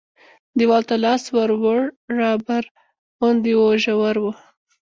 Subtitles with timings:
[0.57, 1.81] دیوال ته لاس ور ووړ
[2.19, 2.63] رابر
[3.19, 4.25] غوندې و ژور و.